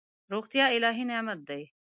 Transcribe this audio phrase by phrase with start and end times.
[0.33, 1.61] روغتیا الهي نعمت دی.